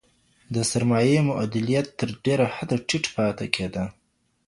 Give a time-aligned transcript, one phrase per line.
[0.53, 3.83] د سرمايې مؤلديت تر ډيره حده ټيټ پاته کيده.